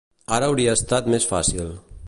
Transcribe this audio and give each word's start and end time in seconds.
Ara 0.37 0.47
hauria 0.53 0.73
estat 0.79 1.11
més 1.17 1.31
fàcil. 1.35 1.71